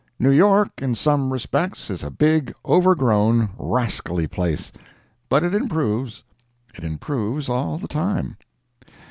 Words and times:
New 0.17 0.31
York, 0.31 0.71
in 0.79 0.95
some 0.95 1.31
respects, 1.31 1.91
is 1.91 2.01
a 2.01 2.09
big, 2.09 2.55
overgrown, 2.65 3.49
rascally 3.59 4.25
place; 4.25 4.71
but 5.29 5.43
it 5.43 5.53
improves—it 5.53 6.83
improves 6.83 7.47
all 7.47 7.77
the 7.77 7.87
time. 7.87 8.35